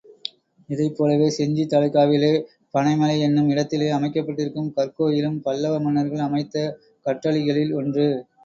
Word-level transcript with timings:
இதைப்போலவே 0.69 1.27
செஞ்சித் 1.35 1.69
தாலுக்காவிலே 1.71 2.31
பனை 2.73 2.93
மலை 2.95 3.17
என்னும் 3.19 3.49
இடத்திலே 3.49 3.89
அமைக்கப்பட்டிருக்கும் 3.89 4.73
கற்கோயிலும் 4.75 5.39
பல்லவ 5.41 5.79
மன்னர்கள் 5.79 6.27
அமைத்த 6.27 6.67
கற்றளிகளில் 7.05 7.75
ஒன்று. 7.81 8.07